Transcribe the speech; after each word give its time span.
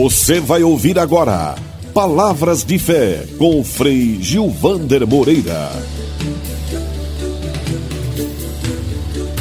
Você 0.00 0.38
vai 0.38 0.62
ouvir 0.62 0.96
agora 0.96 1.56
Palavras 1.92 2.62
de 2.62 2.78
Fé 2.78 3.26
com 3.36 3.64
Frei 3.64 4.18
Gilvander 4.22 5.04
Moreira. 5.04 5.72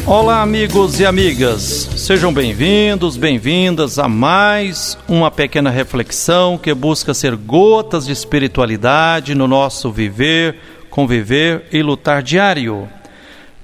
Olá, 0.03 0.41
amigos 0.41 0.99
e 0.99 1.05
amigas, 1.05 1.87
sejam 1.95 2.33
bem-vindos, 2.33 3.17
bem-vindas 3.17 3.99
a 3.99 4.07
mais 4.07 4.97
uma 5.07 5.29
pequena 5.29 5.69
reflexão 5.69 6.57
que 6.57 6.73
busca 6.73 7.13
ser 7.13 7.35
gotas 7.35 8.07
de 8.07 8.11
espiritualidade 8.11 9.35
no 9.35 9.47
nosso 9.47 9.91
viver, 9.91 10.55
conviver 10.89 11.67
e 11.71 11.83
lutar 11.83 12.23
diário. 12.23 12.89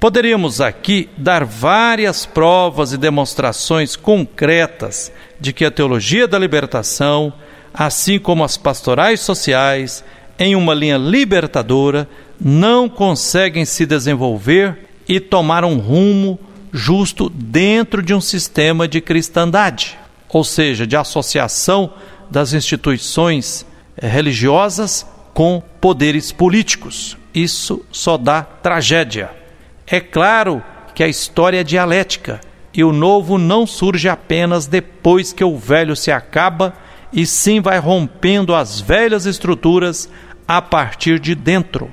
Poderíamos 0.04 0.59
aqui 0.59 1.09
dar 1.15 1.45
várias 1.45 2.25
provas 2.25 2.91
e 2.91 2.97
demonstrações 2.97 3.96
concretas 3.96 5.09
de 5.39 5.54
que 5.54 5.64
a 5.64 5.71
teologia 5.71 6.28
da 6.28 6.37
libertação, 6.37 7.32
assim 7.73 8.19
como 8.19 8.43
as 8.43 8.57
pastorais 8.57 9.21
sociais, 9.21 10.04
em 10.37 10.57
uma 10.57 10.73
linha 10.73 10.97
libertadora, 10.97 12.05
não 12.37 12.89
conseguem 12.89 13.64
se 13.64 13.86
desenvolver 13.86 14.78
e 15.07 15.21
tomar 15.21 15.64
um 15.64 15.78
rumo 15.78 16.37
justo 16.70 17.29
dentro 17.29 18.04
de 18.04 18.14
um 18.14 18.20
sistema 18.20 18.89
de 18.89 19.00
cristandade, 19.00 19.97
ou 20.28 20.43
seja, 20.43 20.86
de 20.86 20.97
associação 20.97 21.93
das 22.29 22.51
instituições 22.51 23.65
eh, 23.95 24.06
religiosas 24.06 25.07
com 25.33 25.64
poderes 25.79 26.33
políticos. 26.33 27.15
Isso 27.33 27.86
só 27.89 28.17
dá 28.17 28.42
tragédia. 28.42 29.43
É 29.86 30.00
claro 30.00 30.64
que 30.96 31.04
a 31.04 31.07
história 31.07 31.60
é 31.60 31.64
dialética 31.64 32.39
e 32.73 32.83
o 32.83 32.92
novo 32.92 33.38
não 33.38 33.67
surge 33.67 34.09
apenas 34.09 34.66
depois 34.66 35.31
que 35.31 35.44
o 35.44 35.58
velho 35.58 35.95
se 35.95 36.12
acaba, 36.12 36.73
e 37.12 37.26
sim 37.26 37.62
vai 37.62 37.78
rompendo 37.78 38.56
as 38.56 38.80
velhas 38.81 39.28
estruturas 39.28 40.09
a 40.48 40.61
partir 40.61 41.20
de 41.20 41.36
dentro. 41.36 41.92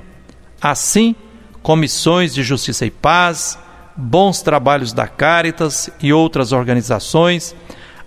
Assim, 0.59 1.15
comissões 1.61 2.33
de 2.33 2.41
justiça 2.41 2.85
e 2.85 2.91
paz, 2.91 3.59
bons 3.95 4.41
trabalhos 4.41 4.93
da 4.93 5.07
Caritas 5.07 5.91
e 6.01 6.11
outras 6.11 6.51
organizações, 6.51 7.55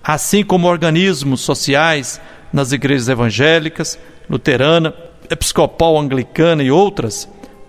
assim 0.02 0.44
como 0.44 0.66
organismos 0.66 1.40
sociais 1.40 2.20
nas 2.52 2.72
igrejas 2.72 3.08
evangélicas, 3.08 3.98
luterana, 4.28 4.92
episcopal 5.30 5.98
anglicana 5.98 6.62
e 6.62 6.70
outras, 6.70 7.28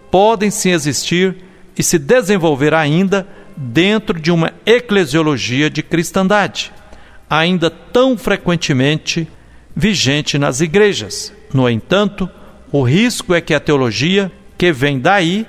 podem 0.09 0.49
sim 0.49 0.71
existir 0.71 1.37
e 1.77 1.83
se 1.83 1.99
desenvolver 1.99 2.73
ainda 2.73 3.27
dentro 3.55 4.19
de 4.19 4.31
uma 4.31 4.53
eclesiologia 4.65 5.69
de 5.69 5.81
cristandade, 5.81 6.71
ainda 7.29 7.69
tão 7.69 8.17
frequentemente 8.17 9.27
vigente 9.75 10.37
nas 10.37 10.61
igrejas. 10.61 11.33
No 11.53 11.69
entanto, 11.69 12.29
o 12.71 12.81
risco 12.81 13.33
é 13.33 13.41
que 13.41 13.53
a 13.53 13.59
teologia 13.59 14.31
que 14.57 14.71
vem 14.71 14.99
daí, 14.99 15.45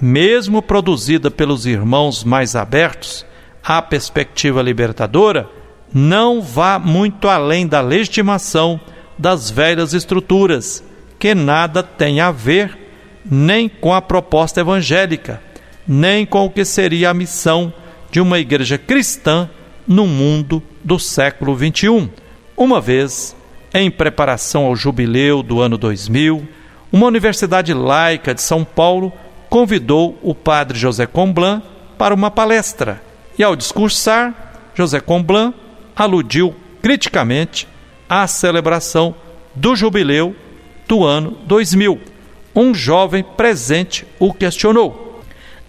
mesmo 0.00 0.62
produzida 0.62 1.30
pelos 1.30 1.66
irmãos 1.66 2.24
mais 2.24 2.54
abertos 2.54 3.24
à 3.62 3.80
perspectiva 3.82 4.62
libertadora, 4.62 5.48
não 5.92 6.40
vá 6.40 6.78
muito 6.78 7.28
além 7.28 7.66
da 7.66 7.80
legitimação 7.80 8.80
das 9.18 9.50
velhas 9.50 9.94
estruturas, 9.94 10.84
que 11.18 11.34
nada 11.34 11.82
tem 11.82 12.20
a 12.20 12.30
ver 12.30 12.76
nem 13.30 13.68
com 13.68 13.92
a 13.92 14.00
proposta 14.00 14.60
evangélica, 14.60 15.42
nem 15.88 16.26
com 16.26 16.44
o 16.44 16.50
que 16.50 16.64
seria 16.66 17.08
a 17.08 17.14
missão 17.14 17.72
de 18.10 18.20
uma 18.20 18.38
igreja 18.38 18.76
cristã 18.76 19.48
no 19.86 20.06
mundo 20.06 20.62
do 20.84 20.98
século 20.98 21.56
XXI. 21.56 22.10
Uma 22.54 22.80
vez, 22.80 23.34
em 23.72 23.90
preparação 23.90 24.66
ao 24.66 24.76
jubileu 24.76 25.42
do 25.42 25.62
ano 25.62 25.78
2000, 25.78 26.46
uma 26.92 27.06
universidade 27.06 27.72
laica 27.72 28.34
de 28.34 28.42
São 28.42 28.64
Paulo 28.64 29.10
convidou 29.48 30.18
o 30.22 30.34
padre 30.34 30.78
José 30.78 31.06
Comblan 31.06 31.62
para 31.96 32.14
uma 32.14 32.30
palestra. 32.30 33.02
E 33.38 33.42
ao 33.42 33.56
discursar, 33.56 34.70
José 34.74 35.00
Comblan 35.00 35.54
aludiu 35.96 36.54
criticamente 36.82 37.66
à 38.08 38.26
celebração 38.26 39.14
do 39.54 39.74
jubileu 39.74 40.36
do 40.86 41.04
ano 41.04 41.36
2000. 41.46 41.98
Um 42.54 42.74
jovem 42.74 43.22
presente 43.22 44.06
o 44.18 44.32
questionou 44.34 45.07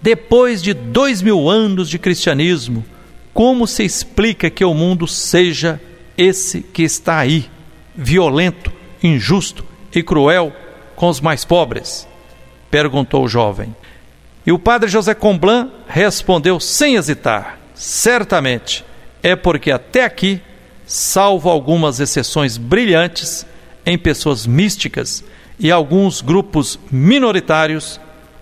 depois 0.02 0.62
de 0.62 0.74
dois 0.74 1.22
mil 1.22 1.50
anos 1.50 1.90
de 1.90 2.00
cristianismo, 2.00 2.86
como 3.34 3.68
se 3.68 3.84
explica 3.84 4.50
que 4.50 4.64
o 4.64 4.74
mundo 4.74 5.08
seja 5.08 5.80
esse 6.18 6.62
que 6.62 6.84
está 6.84 7.18
aí, 7.18 7.50
violento, 7.96 8.72
injusto 9.04 9.66
e 9.94 10.04
cruel 10.04 10.54
com 10.96 11.08
os 11.08 11.22
mais 11.22 11.46
pobres? 11.46 12.08
perguntou 12.70 13.24
o 13.24 13.28
jovem. 13.28 13.76
E 14.46 14.52
o 14.52 14.60
padre 14.60 14.90
José 14.90 15.14
Comblan 15.14 15.72
respondeu 15.88 16.60
sem 16.60 16.96
hesitar: 16.96 17.60
certamente 17.74 18.86
é 19.24 19.36
porque 19.36 19.72
até 19.72 20.06
aqui, 20.06 20.42
salvo 20.86 21.50
algumas 21.50 22.00
exceções 22.00 22.58
brilhantes 22.58 23.46
em 23.86 23.98
pessoas 23.98 24.46
místicas 24.46 25.24
e 25.60 25.72
alguns 25.72 26.22
grupos 26.22 26.80
minoritários, 26.92 28.00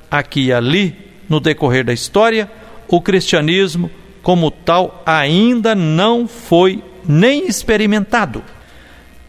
aqui 0.09 0.45
e 0.45 0.53
ali 0.53 1.06
no 1.29 1.39
decorrer 1.39 1.83
da 1.83 1.93
história, 1.93 2.49
o 2.88 3.01
cristianismo, 3.01 3.89
como 4.21 4.49
tal, 4.49 5.03
ainda 5.05 5.75
não 5.75 6.27
foi 6.27 6.83
nem 7.07 7.47
experimentado. 7.47 8.43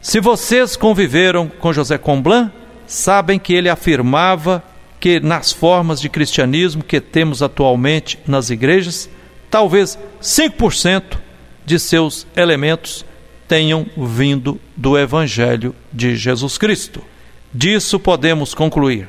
Se 0.01 0.21
vocês 0.21 0.77
conviveram 0.77 1.49
com 1.49 1.73
José 1.73 1.99
Comblan, 1.99 2.53
sabem 2.87 3.39
que 3.39 3.53
ele 3.53 3.69
afirmava 3.69 4.63
que 5.01 5.21
nas 5.21 5.53
formas 5.53 6.01
de 6.01 6.09
cristianismo 6.09 6.83
que 6.83 7.01
temos 7.01 7.43
atualmente 7.43 8.19
nas 8.27 8.51
igrejas, 8.51 9.09
talvez 9.51 9.99
5% 10.21 11.19
de 11.65 11.79
seus 11.79 12.27
elementos 12.35 13.05
tenham 13.47 13.87
vindo 13.97 14.61
do 14.77 14.99
Evangelho 14.99 15.75
de 15.93 16.17
Jesus 16.17 16.59
Cristo. 16.59 17.03
Disso 17.53 17.99
podemos 17.99 18.55
concluir: 18.55 19.09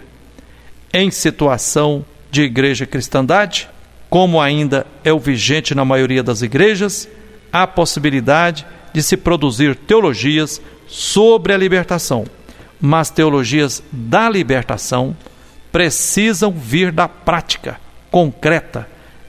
em 0.94 1.11
situação 1.11 2.06
de 2.31 2.41
igreja 2.44 2.85
cristandade, 2.85 3.69
como 4.09 4.41
ainda 4.41 4.85
é 5.03 5.13
o 5.13 5.19
vigente 5.19 5.75
na 5.75 5.85
maioria 5.85 6.23
das 6.23 6.41
igrejas, 6.41 7.07
há 7.51 7.66
possibilidade 7.67 8.66
de 8.94 9.03
se 9.03 9.16
produzir 9.16 9.75
teologias 9.75 10.62
sobre 10.88 11.53
a 11.53 11.57
libertação, 11.57 12.25
mas 12.81 13.09
teologias 13.09 13.84
da 13.91 14.29
libertação 14.29 15.16
precisam 15.72 16.51
vir 16.51 16.91
da 16.91 17.07
prática 17.07 17.79
concreta 18.09 18.88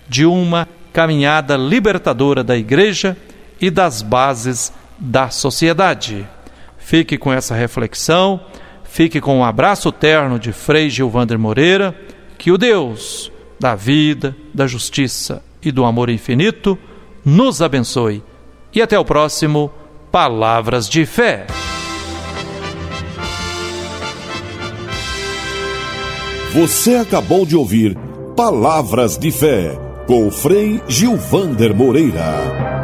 de 0.09 0.25
uma 0.25 0.67
caminhada 0.93 1.57
libertadora 1.57 2.43
da 2.43 2.57
igreja 2.57 3.17
e 3.61 3.71
das 3.71 4.01
bases 4.01 4.73
da 4.99 5.29
sociedade. 5.29 6.27
Fique 6.79 7.19
com 7.19 7.33
essa 7.33 7.55
reflexão, 7.55 8.41
fique 8.85 9.21
com 9.21 9.39
um 9.39 9.45
abraço 9.45 9.93
terno 9.93 10.39
de 10.39 10.53
Frei 10.53 10.89
Gilvander 10.89 11.39
Moreira 11.39 11.95
que 12.41 12.51
o 12.51 12.57
Deus 12.57 13.31
da 13.61 13.75
vida, 13.75 14.35
da 14.55 14.67
justiça 14.67 15.43
e 15.63 15.71
do 15.71 15.85
amor 15.85 16.09
infinito 16.09 16.79
nos 17.23 17.61
abençoe. 17.61 18.23
E 18.75 18.81
até 18.81 18.99
o 18.99 19.05
próximo 19.05 19.71
Palavras 20.11 20.89
de 20.89 21.05
Fé. 21.05 21.47
Você 26.55 26.95
acabou 26.95 27.45
de 27.45 27.55
ouvir 27.55 27.95
Palavras 28.35 29.19
de 29.19 29.31
Fé 29.31 29.79
com 30.07 30.31
Frei 30.31 30.81
Gilvander 30.89 31.77
Moreira. 31.77 32.80